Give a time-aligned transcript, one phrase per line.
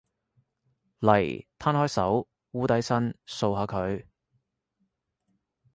[1.01, 1.13] 嚟，
[1.59, 4.03] 攤開手，摀低身，掃下佢